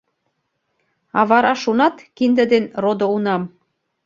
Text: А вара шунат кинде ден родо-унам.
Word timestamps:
А 1.19 1.21
вара 1.29 1.53
шунат 1.61 1.95
кинде 2.17 2.43
ден 2.51 2.65
родо-унам. 2.83 3.43